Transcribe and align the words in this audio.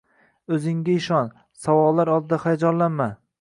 Oʻzingga 0.55 0.95
ishon, 1.01 1.29
savollar 1.67 2.13
oldida 2.15 2.41
hayajonlanma. 2.47 3.09